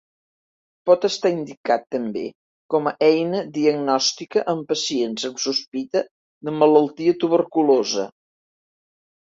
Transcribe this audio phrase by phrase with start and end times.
[0.89, 2.23] Pot estar indicat també
[2.75, 6.03] com a eina diagnostica en pacients amb sospita
[6.49, 8.09] de malaltia tuberculosa.